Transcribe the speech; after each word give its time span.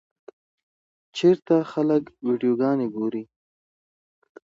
چېرته 1.17 1.55
خلک 1.71 2.03
ویډیوګانې 2.27 2.87
ګوري؟ 2.95 3.23